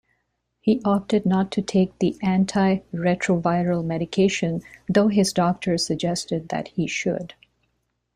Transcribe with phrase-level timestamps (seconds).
[0.61, 7.35] He opted not to take antiretroviral medication, though his doctors suggested that he should.